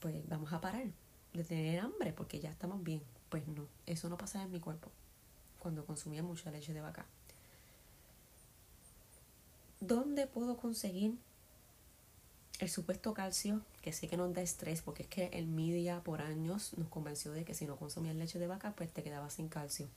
pues 0.00 0.28
vamos 0.28 0.52
a 0.52 0.60
parar 0.60 0.86
de 1.32 1.44
tener 1.44 1.80
hambre 1.80 2.12
porque 2.12 2.40
ya 2.40 2.50
estamos 2.50 2.82
bien. 2.82 3.02
Pues 3.28 3.46
no, 3.46 3.66
eso 3.86 4.08
no 4.08 4.16
pasaba 4.16 4.44
en 4.44 4.52
mi 4.52 4.60
cuerpo 4.60 4.90
cuando 5.58 5.84
consumía 5.84 6.22
mucha 6.22 6.50
leche 6.50 6.72
de 6.72 6.80
vaca. 6.80 7.04
¿Dónde 9.80 10.26
puedo 10.26 10.56
conseguir 10.56 11.14
el 12.58 12.68
supuesto 12.68 13.14
calcio? 13.14 13.60
Que 13.82 13.92
sé 13.92 14.08
que 14.08 14.16
nos 14.16 14.32
da 14.34 14.42
estrés 14.42 14.82
porque 14.82 15.02
es 15.02 15.08
que 15.08 15.26
el 15.26 15.46
media 15.46 16.02
por 16.02 16.20
años 16.20 16.72
nos 16.76 16.88
convenció 16.88 17.32
de 17.32 17.44
que 17.44 17.54
si 17.54 17.66
no 17.66 17.76
consumías 17.76 18.16
leche 18.16 18.38
de 18.38 18.46
vaca 18.46 18.72
pues 18.76 18.92
te 18.92 19.02
quedabas 19.02 19.34
sin 19.34 19.48
calcio. 19.48 19.88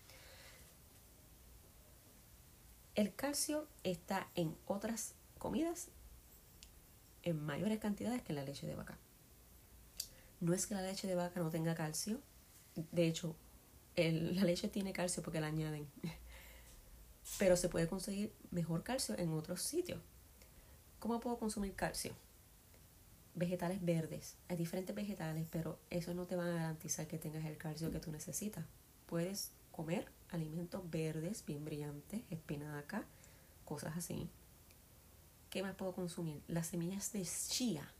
El 2.93 3.15
calcio 3.15 3.67
está 3.83 4.27
en 4.35 4.55
otras 4.65 5.15
comidas 5.37 5.87
en 7.23 7.41
mayores 7.41 7.79
cantidades 7.79 8.21
que 8.21 8.33
en 8.33 8.35
la 8.35 8.43
leche 8.43 8.67
de 8.67 8.75
vaca. 8.75 8.97
No 10.41 10.53
es 10.53 10.67
que 10.67 10.73
la 10.73 10.81
leche 10.81 11.07
de 11.07 11.15
vaca 11.15 11.39
no 11.39 11.49
tenga 11.49 11.73
calcio. 11.73 12.19
De 12.75 13.07
hecho, 13.07 13.35
la 13.95 14.43
leche 14.43 14.67
tiene 14.67 14.91
calcio 14.91 15.23
porque 15.23 15.39
la 15.39 15.47
añaden. 15.47 15.87
Pero 17.39 17.55
se 17.55 17.69
puede 17.69 17.87
conseguir 17.87 18.33
mejor 18.49 18.83
calcio 18.83 19.17
en 19.17 19.31
otros 19.31 19.61
sitios. 19.61 20.01
¿Cómo 20.99 21.19
puedo 21.21 21.37
consumir 21.37 21.73
calcio? 21.75 22.13
Vegetales 23.35 23.83
verdes. 23.83 24.35
Hay 24.49 24.57
diferentes 24.57 24.93
vegetales, 24.93 25.47
pero 25.49 25.79
eso 25.89 26.13
no 26.13 26.27
te 26.27 26.35
va 26.35 26.45
a 26.45 26.49
garantizar 26.49 27.07
que 27.07 27.17
tengas 27.17 27.45
el 27.45 27.57
calcio 27.57 27.89
que 27.89 27.99
tú 27.99 28.11
necesitas. 28.11 28.65
Puedes 29.05 29.51
comer 29.81 30.05
alimentos 30.29 30.87
verdes, 30.91 31.43
bien 31.43 31.65
brillantes, 31.65 32.21
espinaca, 32.29 33.03
cosas 33.65 33.97
así. 33.97 34.29
¿Qué 35.49 35.63
más 35.63 35.73
puedo 35.73 35.91
consumir? 35.91 36.39
Las 36.47 36.67
semillas 36.67 37.11
de 37.13 37.25
chía. 37.25 37.91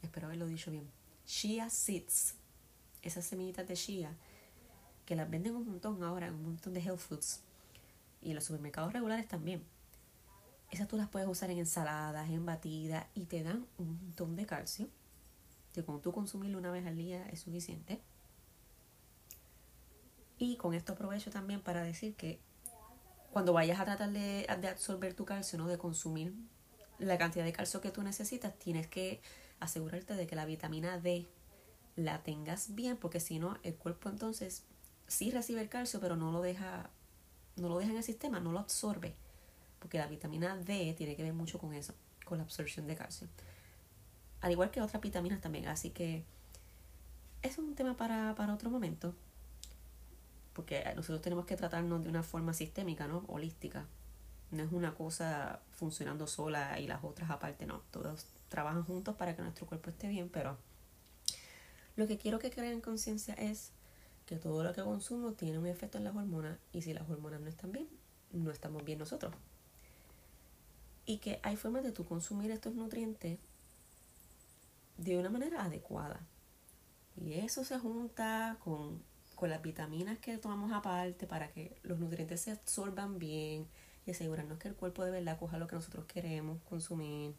Espero 0.00 0.28
haberlo 0.28 0.46
dicho 0.46 0.70
bien 0.70 0.88
Shia 1.26 1.70
Seeds, 1.70 2.36
esas 3.02 3.24
semillitas 3.24 3.66
de 3.66 3.74
Shia, 3.74 4.16
que 5.06 5.16
las 5.16 5.28
venden 5.28 5.56
un 5.56 5.66
montón 5.66 6.04
ahora 6.04 6.28
en 6.28 6.34
un 6.34 6.44
montón 6.44 6.72
de 6.72 6.80
health 6.80 7.00
foods 7.00 7.40
y 8.22 8.28
en 8.28 8.36
los 8.36 8.44
supermercados 8.44 8.92
regulares 8.92 9.26
también. 9.26 9.64
Esas 10.70 10.86
tú 10.86 10.96
las 10.96 11.08
puedes 11.08 11.28
usar 11.28 11.50
en 11.50 11.58
ensaladas, 11.58 12.30
en 12.30 12.46
batidas 12.46 13.06
y 13.12 13.24
te 13.24 13.42
dan 13.42 13.66
un 13.76 13.88
montón 13.88 14.36
de 14.36 14.46
calcio. 14.46 14.88
Que 15.72 15.84
con 15.84 16.00
tú 16.00 16.12
consumirlo 16.12 16.58
una 16.58 16.70
vez 16.70 16.86
al 16.86 16.96
día 16.96 17.28
es 17.30 17.40
suficiente. 17.40 18.00
Y 20.38 20.56
con 20.56 20.74
esto 20.74 20.92
aprovecho 20.94 21.30
también 21.30 21.60
para 21.60 21.82
decir 21.82 22.14
que 22.14 22.40
cuando 23.32 23.52
vayas 23.52 23.80
a 23.80 23.84
tratar 23.84 24.10
de, 24.10 24.46
de 24.60 24.68
absorber 24.68 25.14
tu 25.14 25.24
calcio, 25.24 25.58
¿no? 25.58 25.66
de 25.66 25.78
consumir 25.78 26.34
la 26.98 27.18
cantidad 27.18 27.44
de 27.44 27.52
calcio 27.52 27.80
que 27.80 27.90
tú 27.90 28.02
necesitas, 28.02 28.56
tienes 28.58 28.86
que 28.86 29.20
asegurarte 29.60 30.14
de 30.14 30.26
que 30.26 30.36
la 30.36 30.44
vitamina 30.44 30.98
D 30.98 31.26
la 31.96 32.22
tengas 32.22 32.74
bien, 32.74 32.96
porque 32.96 33.20
si 33.20 33.38
no, 33.38 33.58
el 33.62 33.74
cuerpo 33.74 34.08
entonces 34.08 34.64
sí 35.06 35.30
recibe 35.30 35.60
el 35.60 35.68
calcio, 35.68 36.00
pero 36.00 36.16
no 36.16 36.32
lo 36.32 36.42
deja, 36.42 36.90
no 37.56 37.68
lo 37.68 37.78
deja 37.78 37.90
en 37.90 37.96
el 37.96 38.02
sistema, 38.02 38.40
no 38.40 38.52
lo 38.52 38.58
absorbe. 38.58 39.14
Porque 39.78 39.98
la 39.98 40.06
vitamina 40.06 40.56
D 40.56 40.94
tiene 40.96 41.14
que 41.14 41.22
ver 41.22 41.34
mucho 41.34 41.58
con 41.58 41.74
eso, 41.74 41.94
con 42.24 42.38
la 42.38 42.44
absorción 42.44 42.86
de 42.86 42.96
calcio. 42.96 43.28
Al 44.40 44.52
igual 44.52 44.70
que 44.70 44.80
otras 44.80 45.02
vitaminas 45.02 45.40
también. 45.40 45.68
Así 45.68 45.90
que 45.90 46.24
es 47.42 47.58
un 47.58 47.74
tema 47.74 47.96
para, 47.96 48.34
para 48.34 48.54
otro 48.54 48.70
momento. 48.70 49.14
Porque 50.54 50.82
nosotros 50.96 51.20
tenemos 51.20 51.44
que 51.44 51.56
tratarnos 51.56 52.02
de 52.02 52.08
una 52.08 52.22
forma 52.22 52.54
sistémica, 52.54 53.06
¿no? 53.06 53.24
Holística. 53.28 53.86
No 54.50 54.62
es 54.62 54.72
una 54.72 54.94
cosa 54.94 55.60
funcionando 55.72 56.26
sola 56.26 56.80
y 56.80 56.86
las 56.86 57.04
otras 57.04 57.30
aparte, 57.30 57.66
no. 57.66 57.82
Todos 57.90 58.26
trabajan 58.48 58.84
juntos 58.84 59.16
para 59.16 59.34
que 59.34 59.42
nuestro 59.42 59.66
cuerpo 59.66 59.90
esté 59.90 60.08
bien, 60.08 60.28
pero 60.28 60.56
lo 61.96 62.06
que 62.06 62.18
quiero 62.18 62.38
que 62.38 62.50
creen 62.50 62.80
conciencia 62.80 63.34
es 63.34 63.72
que 64.26 64.36
todo 64.36 64.64
lo 64.64 64.72
que 64.72 64.82
consumo 64.82 65.32
tiene 65.32 65.58
un 65.58 65.66
efecto 65.66 65.98
en 65.98 66.04
las 66.04 66.16
hormonas 66.16 66.58
y 66.72 66.82
si 66.82 66.94
las 66.94 67.08
hormonas 67.08 67.40
no 67.40 67.48
están 67.48 67.72
bien, 67.72 67.88
no 68.32 68.50
estamos 68.50 68.84
bien 68.84 68.98
nosotros. 68.98 69.34
Y 71.06 71.18
que 71.18 71.40
hay 71.42 71.56
formas 71.56 71.84
de 71.84 71.92
tú 71.92 72.04
consumir 72.04 72.50
estos 72.50 72.74
nutrientes 72.74 73.38
de 74.96 75.18
una 75.18 75.30
manera 75.30 75.64
adecuada. 75.64 76.20
Y 77.16 77.34
eso 77.34 77.64
se 77.64 77.78
junta 77.78 78.56
con, 78.64 79.02
con 79.34 79.50
las 79.50 79.62
vitaminas 79.62 80.18
que 80.18 80.38
tomamos 80.38 80.72
aparte 80.72 81.26
para 81.26 81.50
que 81.50 81.76
los 81.82 81.98
nutrientes 81.98 82.40
se 82.40 82.52
absorban 82.52 83.18
bien 83.18 83.66
y 84.06 84.10
asegurarnos 84.10 84.58
que 84.58 84.68
el 84.68 84.74
cuerpo 84.74 85.04
de 85.04 85.10
verdad 85.10 85.38
coja 85.38 85.58
lo 85.58 85.66
que 85.66 85.76
nosotros 85.76 86.04
queremos 86.06 86.60
consumir. 86.62 87.34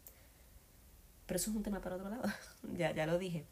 Pero 1.26 1.38
eso 1.38 1.50
es 1.50 1.56
un 1.56 1.64
tema 1.64 1.82
para 1.82 1.96
otro 1.96 2.10
lado, 2.10 2.24
ya, 2.78 2.94
ya 2.94 3.06
lo 3.06 3.18
dije. 3.18 3.46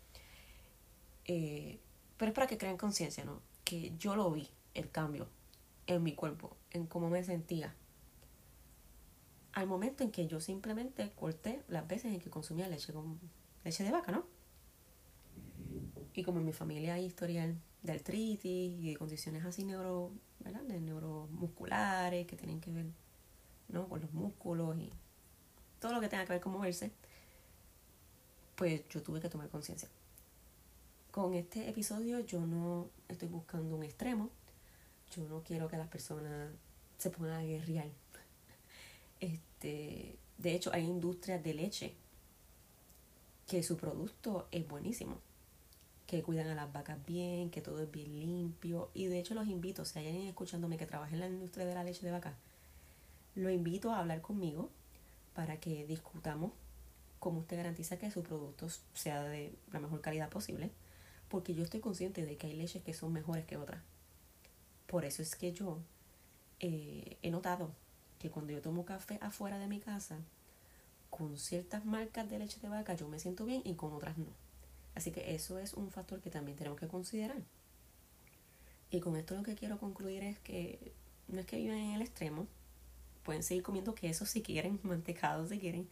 Eh, 1.26 1.80
pero 2.18 2.30
es 2.30 2.36
para 2.36 2.48
que 2.48 2.58
crean 2.58 2.78
conciencia, 2.78 3.24
¿no? 3.26 3.42
Que 3.64 3.94
yo 3.98 4.16
lo 4.16 4.32
vi, 4.32 4.50
el 4.74 4.90
cambio 4.90 5.28
en 5.88 6.04
mi 6.04 6.14
cuerpo, 6.16 6.56
en 6.72 6.86
cómo 6.86 7.10
me 7.10 7.24
sentía. 7.24 7.76
Al 9.54 9.68
momento 9.68 10.04
en 10.04 10.12
que 10.12 10.28
yo 10.28 10.40
simplemente 10.40 11.12
corté 11.12 11.62
las 11.68 11.88
veces 11.88 12.14
en 12.14 12.20
que 12.20 12.30
consumía 12.30 12.68
leche 12.68 12.94
con 12.94 13.20
leche 13.64 13.84
de 13.84 13.92
vaca, 13.92 14.12
¿no? 14.12 14.26
Y 16.14 16.24
como 16.24 16.40
en 16.40 16.46
mi 16.46 16.54
familia 16.54 16.96
hay 16.96 17.06
historial 17.06 17.56
de 17.84 17.92
artritis 17.92 18.46
y 18.46 18.90
de 18.92 18.98
condiciones 18.98 19.46
así 19.46 19.64
neuro, 19.64 20.12
¿verdad? 20.40 20.62
De 20.62 20.80
neuromusculares 20.80 22.26
que 22.26 22.36
tienen 22.36 22.60
que 22.60 22.72
ver, 22.72 22.86
¿no? 23.70 23.88
Con 23.88 24.02
los 24.02 24.12
músculos 24.14 24.78
y 24.78 24.90
todo 25.80 25.94
lo 25.94 26.02
que 26.02 26.10
tenga 26.10 26.26
que 26.26 26.34
ver 26.34 26.42
con 26.42 26.54
moverse 26.54 26.92
pues 28.56 28.88
yo 28.90 29.02
tuve 29.02 29.20
que 29.20 29.30
tomar 29.30 29.50
conciencia. 29.50 29.90
Con 31.12 31.34
este 31.34 31.70
episodio 31.70 32.20
yo 32.22 32.42
no 32.42 32.90
estoy 33.08 33.28
buscando 33.28 33.76
un 33.76 33.84
extremo, 33.84 34.30
yo 35.16 35.28
no 35.28 35.44
quiero 35.44 35.68
que 35.68 35.78
las 35.78 35.88
personas 35.88 36.52
se 36.98 37.10
pongan 37.10 37.34
a 37.34 37.44
guerrear. 37.44 37.88
Este, 39.20 40.18
de 40.38 40.54
hecho, 40.54 40.72
hay 40.74 40.84
industrias 40.84 41.42
de 41.42 41.54
leche 41.54 41.94
que 43.48 43.64
su 43.64 43.78
producto 43.78 44.50
es 44.52 44.68
buenísimo. 44.68 45.18
Que 46.08 46.22
cuidan 46.22 46.48
a 46.48 46.56
las 46.56 46.72
vacas 46.72 47.04
bien, 47.06 47.50
que 47.50 47.62
todo 47.62 47.82
es 47.82 47.92
bien 47.92 48.20
limpio. 48.20 48.90
Y 48.94 49.08
de 49.08 49.20
hecho 49.20 49.34
los 49.34 49.48
invito, 49.48 49.86
si 49.86 50.00
hay 50.00 50.08
alguien 50.08 50.28
escuchándome 50.28 50.78
que 50.78 50.86
trabaja 50.86 51.14
en 51.14 51.20
la 51.20 51.28
industria 51.28 51.66
de 51.66 51.76
la 51.76 51.84
leche 51.84 52.06
de 52.06 52.12
vaca, 52.12 52.36
lo 53.36 53.50
invito 53.50 53.92
a 53.92 54.00
hablar 54.00 54.22
conmigo 54.22 54.70
para 55.34 55.58
que 55.60 55.86
discutamos 55.88 56.52
cómo 57.20 57.40
usted 57.40 57.58
garantiza 57.58 57.98
que 57.98 58.12
su 58.12 58.22
producto 58.22 58.68
sea 58.94 59.24
de 59.24 59.56
la 59.72 59.80
mejor 59.80 60.02
calidad 60.02 60.30
posible. 60.30 60.72
Porque 61.30 61.56
yo 61.56 61.64
estoy 61.64 61.80
consciente 61.80 62.26
de 62.26 62.38
que 62.38 62.48
hay 62.48 62.54
leches 62.54 62.84
que 62.84 62.94
son 62.94 63.12
mejores 63.12 63.46
que 63.46 63.58
otras. 63.58 63.82
Por 64.88 65.06
eso 65.06 65.22
es 65.22 65.36
que 65.36 65.54
yo 65.54 65.80
eh, 66.60 67.18
he 67.22 67.32
notado 67.32 67.72
que 68.20 68.30
cuando 68.30 68.54
yo 68.54 68.62
tomo 68.62 68.86
café 68.86 69.18
afuera 69.22 69.58
de 69.58 69.68
mi 69.68 69.80
casa, 69.80 70.20
con 71.10 71.38
ciertas 71.38 71.86
marcas 71.86 72.30
de 72.30 72.40
leche 72.40 72.60
de 72.60 72.70
vaca 72.70 72.94
yo 72.94 73.08
me 73.08 73.20
siento 73.20 73.46
bien 73.46 73.62
y 73.66 73.74
con 73.76 73.94
otras 73.94 74.18
no. 74.18 74.43
Así 74.96 75.12
que 75.12 75.34
eso 75.34 75.58
es 75.58 75.74
un 75.74 75.90
factor 75.92 76.22
que 76.22 76.30
también 76.30 76.58
tenemos 76.58 76.80
que 76.80 76.88
considerar. 76.88 77.42
Y 78.92 79.00
con 79.00 79.16
esto 79.16 79.36
lo 79.36 79.44
que 79.44 79.56
quiero 79.56 79.80
concluir 79.80 80.24
es 80.24 80.38
que 80.40 80.94
no 81.28 81.40
es 81.40 81.46
que 81.46 81.58
vivan 81.58 81.78
en 81.78 81.92
el 81.96 82.02
extremo, 82.02 82.48
pueden 83.24 83.42
seguir 83.42 83.64
comiendo 83.64 83.96
queso 83.96 84.26
si 84.26 84.42
quieren, 84.42 84.80
mantecado 84.84 85.48
si 85.48 85.60
quieren, 85.60 85.90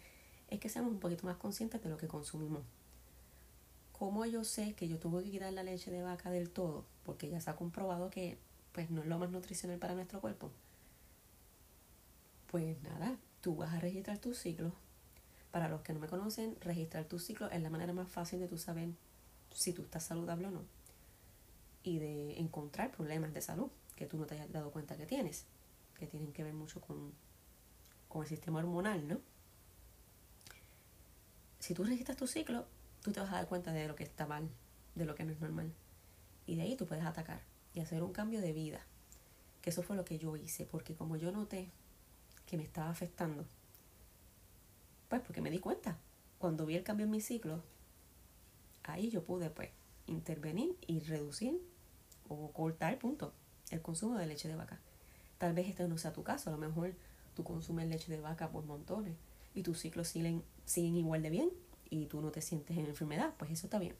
es 0.49 0.59
que 0.59 0.69
seamos 0.69 0.91
un 0.91 0.99
poquito 0.99 1.25
más 1.25 1.37
conscientes 1.37 1.81
de 1.81 1.89
lo 1.89 1.97
que 1.97 2.07
consumimos. 2.07 2.61
¿Cómo 3.93 4.25
yo 4.25 4.43
sé 4.43 4.73
que 4.73 4.87
yo 4.87 4.99
tuve 4.99 5.23
que 5.23 5.31
quitar 5.31 5.53
la 5.53 5.63
leche 5.63 5.91
de 5.91 6.01
vaca 6.01 6.31
del 6.31 6.49
todo? 6.49 6.85
Porque 7.03 7.29
ya 7.29 7.39
se 7.39 7.49
ha 7.49 7.55
comprobado 7.55 8.09
que 8.09 8.37
pues 8.71 8.89
no 8.89 9.01
es 9.01 9.07
lo 9.07 9.17
más 9.17 9.29
nutricional 9.29 9.79
para 9.79 9.95
nuestro 9.95 10.21
cuerpo. 10.21 10.51
Pues 12.47 12.81
nada, 12.83 13.17
tú 13.41 13.55
vas 13.55 13.73
a 13.73 13.79
registrar 13.79 14.17
tus 14.17 14.37
ciclos, 14.37 14.73
para 15.51 15.67
los 15.67 15.81
que 15.81 15.93
no 15.93 15.99
me 15.99 16.07
conocen, 16.07 16.55
registrar 16.61 17.05
tu 17.05 17.19
ciclo 17.19 17.49
es 17.49 17.61
la 17.61 17.69
manera 17.69 17.93
más 17.93 18.09
fácil 18.09 18.39
de 18.39 18.47
tú 18.47 18.57
saber 18.57 18.89
si 19.53 19.73
tú 19.73 19.81
estás 19.83 20.03
saludable 20.03 20.47
o 20.47 20.51
no. 20.51 20.63
Y 21.83 21.99
de 21.99 22.39
encontrar 22.39 22.91
problemas 22.91 23.33
de 23.33 23.41
salud 23.41 23.69
que 23.95 24.05
tú 24.05 24.17
no 24.17 24.25
te 24.25 24.35
hayas 24.35 24.51
dado 24.51 24.71
cuenta 24.71 24.97
que 24.97 25.05
tienes, 25.05 25.45
que 25.99 26.07
tienen 26.07 26.31
que 26.31 26.43
ver 26.43 26.53
mucho 26.53 26.79
con, 26.79 27.11
con 28.07 28.23
el 28.23 28.29
sistema 28.29 28.59
hormonal, 28.59 29.07
¿no? 29.07 29.19
Si 31.59 31.73
tú 31.73 31.83
registras 31.83 32.17
tu 32.17 32.27
ciclo, 32.27 32.65
tú 33.01 33.11
te 33.11 33.19
vas 33.19 33.29
a 33.31 33.35
dar 33.35 33.47
cuenta 33.47 33.71
de 33.71 33.87
lo 33.87 33.95
que 33.95 34.03
está 34.03 34.25
mal, 34.25 34.49
de 34.95 35.05
lo 35.05 35.15
que 35.15 35.23
no 35.23 35.31
es 35.31 35.39
normal. 35.39 35.71
Y 36.47 36.55
de 36.55 36.63
ahí 36.63 36.75
tú 36.75 36.85
puedes 36.85 37.05
atacar 37.05 37.41
y 37.73 37.81
hacer 37.81 38.01
un 38.03 38.13
cambio 38.13 38.41
de 38.41 38.53
vida. 38.53 38.81
Que 39.61 39.69
eso 39.69 39.83
fue 39.83 39.95
lo 39.95 40.05
que 40.05 40.17
yo 40.17 40.35
hice, 40.37 40.65
porque 40.65 40.95
como 40.95 41.17
yo 41.17 41.31
noté 41.31 41.69
que 42.47 42.57
me 42.57 42.63
estaba 42.63 42.89
afectando, 42.89 43.45
pues 45.11 45.21
porque 45.23 45.41
me 45.41 45.51
di 45.51 45.59
cuenta. 45.59 45.97
Cuando 46.39 46.65
vi 46.65 46.77
el 46.77 46.83
cambio 46.83 47.03
en 47.03 47.11
mi 47.11 47.19
ciclo, 47.19 47.61
ahí 48.83 49.09
yo 49.09 49.25
pude 49.25 49.49
pues 49.49 49.69
intervenir 50.07 50.77
y 50.87 51.01
reducir 51.01 51.61
o 52.29 52.49
cortar, 52.53 52.97
punto, 52.97 53.33
el 53.71 53.81
consumo 53.81 54.17
de 54.17 54.25
leche 54.25 54.47
de 54.47 54.55
vaca. 54.55 54.79
Tal 55.37 55.53
vez 55.53 55.67
este 55.67 55.85
no 55.89 55.97
sea 55.97 56.13
tu 56.13 56.23
caso, 56.23 56.49
a 56.49 56.53
lo 56.53 56.57
mejor 56.57 56.93
tú 57.35 57.43
consumes 57.43 57.89
leche 57.89 58.09
de 58.09 58.21
vaca 58.21 58.51
por 58.51 58.63
montones 58.63 59.17
y 59.53 59.63
tus 59.63 59.79
ciclos 59.79 60.07
siguen, 60.07 60.45
siguen 60.63 60.95
igual 60.95 61.21
de 61.21 61.29
bien 61.29 61.49
y 61.89 62.05
tú 62.05 62.21
no 62.21 62.31
te 62.31 62.41
sientes 62.41 62.77
en 62.77 62.85
enfermedad, 62.85 63.33
pues 63.37 63.51
eso 63.51 63.67
está 63.67 63.79
bien. 63.79 63.95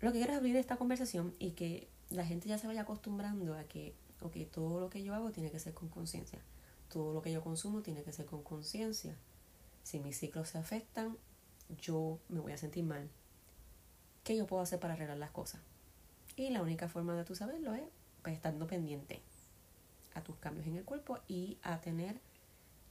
Lo 0.00 0.12
que 0.12 0.18
quiero 0.18 0.34
es 0.34 0.38
abrir 0.38 0.54
esta 0.54 0.76
conversación 0.76 1.34
y 1.40 1.50
que 1.50 1.88
la 2.10 2.24
gente 2.24 2.48
ya 2.48 2.58
se 2.58 2.68
vaya 2.68 2.82
acostumbrando 2.82 3.54
a 3.54 3.64
que, 3.64 3.96
ok, 4.20 4.36
todo 4.52 4.78
lo 4.78 4.88
que 4.88 5.02
yo 5.02 5.16
hago 5.16 5.32
tiene 5.32 5.50
que 5.50 5.58
ser 5.58 5.74
con 5.74 5.88
conciencia, 5.88 6.38
todo 6.88 7.12
lo 7.12 7.22
que 7.22 7.32
yo 7.32 7.42
consumo 7.42 7.82
tiene 7.82 8.04
que 8.04 8.12
ser 8.12 8.26
con 8.26 8.44
conciencia 8.44 9.16
si 9.88 10.00
mis 10.00 10.18
ciclos 10.18 10.50
se 10.50 10.58
afectan, 10.58 11.16
yo 11.80 12.18
me 12.28 12.40
voy 12.40 12.52
a 12.52 12.58
sentir 12.58 12.84
mal. 12.84 13.08
¿Qué 14.22 14.36
yo 14.36 14.46
puedo 14.46 14.60
hacer 14.60 14.78
para 14.78 14.92
arreglar 14.92 15.16
las 15.16 15.30
cosas? 15.30 15.62
Y 16.36 16.50
la 16.50 16.60
única 16.60 16.90
forma 16.90 17.16
de 17.16 17.24
tú 17.24 17.34
saberlo 17.34 17.72
es 17.72 17.84
pues, 18.20 18.34
estando 18.34 18.66
pendiente 18.66 19.22
a 20.12 20.22
tus 20.22 20.36
cambios 20.36 20.66
en 20.66 20.76
el 20.76 20.84
cuerpo 20.84 21.20
y 21.26 21.56
a 21.62 21.80
tener 21.80 22.20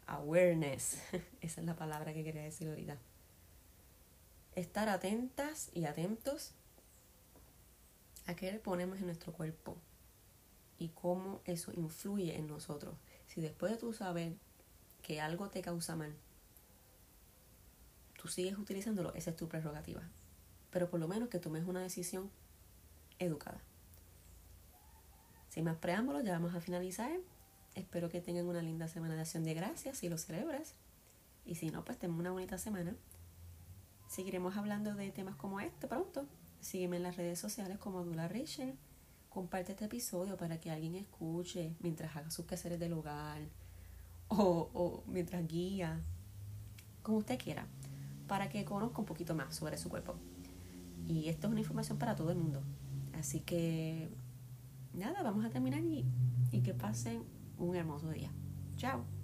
awareness. 0.07 0.97
Esa 1.41 1.61
es 1.61 1.67
la 1.67 1.75
palabra 1.75 2.15
que 2.15 2.23
quería 2.23 2.41
decir 2.41 2.67
ahorita. 2.67 2.97
Estar 4.55 4.89
atentas 4.89 5.69
y 5.75 5.85
atentos 5.85 6.53
a 8.25 8.35
qué 8.35 8.51
le 8.51 8.57
ponemos 8.57 8.97
en 8.97 9.05
nuestro 9.05 9.33
cuerpo 9.33 9.77
y 10.79 10.89
cómo 10.89 11.41
eso 11.45 11.71
influye 11.73 12.35
en 12.37 12.47
nosotros. 12.47 12.95
Si 13.27 13.39
después 13.39 13.71
de 13.71 13.77
tú 13.77 13.93
saber 13.93 14.33
que 15.03 15.21
algo 15.21 15.49
te 15.49 15.61
causa 15.61 15.95
mal, 15.95 16.15
tú 18.17 18.27
sigues 18.27 18.57
utilizándolo, 18.57 19.13
esa 19.13 19.29
es 19.29 19.35
tu 19.35 19.47
prerrogativa. 19.47 20.01
Pero 20.71 20.89
por 20.89 20.99
lo 20.99 21.07
menos 21.07 21.29
que 21.29 21.39
tomes 21.39 21.65
una 21.65 21.81
decisión 21.81 22.29
educada. 23.19 23.61
Sin 25.49 25.63
más 25.63 25.77
preámbulos, 25.77 26.23
ya 26.23 26.33
vamos 26.33 26.53
a 26.53 26.61
finalizar. 26.61 27.11
Espero 27.75 28.09
que 28.09 28.21
tengan 28.21 28.47
una 28.47 28.61
linda 28.61 28.87
semana 28.87 29.15
de 29.15 29.21
acción 29.21 29.43
de 29.43 29.53
gracias 29.53 29.99
si 29.99 30.09
lo 30.09 30.17
celebras. 30.17 30.75
Y 31.45 31.55
si 31.55 31.69
no, 31.69 31.85
pues 31.85 31.97
tenemos 31.97 32.19
una 32.19 32.31
bonita 32.31 32.57
semana. 32.57 32.95
Seguiremos 34.09 34.57
hablando 34.57 34.93
de 34.95 35.11
temas 35.11 35.35
como 35.35 35.59
este 35.59 35.87
pronto. 35.87 36.25
Sígueme 36.59 36.97
en 36.97 37.03
las 37.03 37.15
redes 37.15 37.39
sociales 37.39 37.77
como 37.77 38.03
Dula 38.03 38.27
Rachel. 38.27 38.75
Comparte 39.29 39.73
este 39.73 39.85
episodio 39.85 40.37
para 40.37 40.59
que 40.59 40.71
alguien 40.71 40.95
escuche 40.95 41.75
mientras 41.79 42.15
haga 42.15 42.29
sus 42.31 42.45
quehaceres 42.45 42.79
del 42.79 42.93
hogar 42.93 43.41
o, 44.29 44.69
o 44.73 45.03
mientras 45.07 45.47
guía, 45.47 46.01
como 47.03 47.19
usted 47.19 47.39
quiera 47.39 47.67
para 48.27 48.49
que 48.49 48.65
conozca 48.65 48.99
un 48.99 49.05
poquito 49.05 49.35
más 49.35 49.55
sobre 49.55 49.77
su 49.77 49.89
cuerpo. 49.89 50.15
Y 51.07 51.29
esto 51.29 51.47
es 51.47 51.51
una 51.51 51.61
información 51.61 51.97
para 51.97 52.15
todo 52.15 52.31
el 52.31 52.37
mundo. 52.37 52.61
Así 53.17 53.39
que, 53.39 54.09
nada, 54.93 55.23
vamos 55.23 55.45
a 55.45 55.49
terminar 55.49 55.81
y, 55.81 56.05
que 56.63 56.73
pasen 56.73 57.23
un 57.57 57.75
hermoso 57.75 58.09
día. 58.09 58.31
Chao. 58.77 59.16